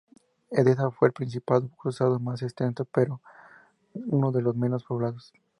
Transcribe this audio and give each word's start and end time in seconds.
Edesa 0.49 0.89
fue 0.89 1.09
el 1.09 1.13
principado 1.13 1.69
cruzado 1.77 2.19
más 2.19 2.41
extenso, 2.41 2.85
pero 2.85 3.21
era 3.93 4.05
uno 4.07 4.31
de 4.31 4.41
los 4.41 4.55
menos 4.57 4.83
poblados. 4.83 5.31